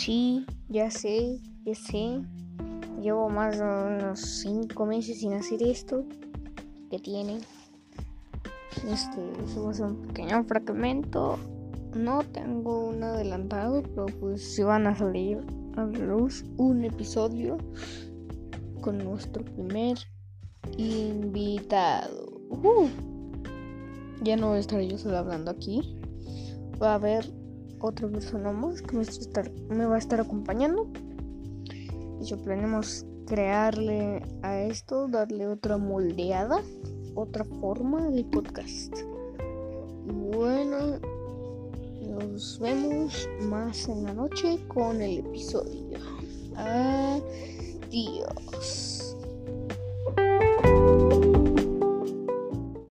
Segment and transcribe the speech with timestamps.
[0.00, 2.22] Sí, ya sé, ya sé.
[3.02, 6.06] Llevo más de unos 5 meses sin hacer esto.
[6.90, 7.40] que tiene?
[8.90, 9.20] Este,
[9.52, 11.38] somos un pequeño fragmento.
[11.94, 15.44] No tengo un adelantado, pero pues si van a salir
[15.76, 17.58] a luz un episodio
[18.80, 19.98] con nuestro primer
[20.78, 22.40] invitado.
[22.48, 22.88] Uh,
[24.22, 26.00] ya no voy a estar yo solo hablando aquí.
[26.80, 27.30] Va a haber
[27.80, 29.04] otra persona más que me,
[29.86, 30.86] va a estar acompañando.
[32.20, 36.62] Y yo planeamos crearle a esto, darle otra moldeada,
[37.14, 38.94] otra forma de podcast.
[40.32, 40.98] Bueno,
[42.02, 45.98] nos vemos más en la noche con el episodio.
[46.56, 47.70] Adiós.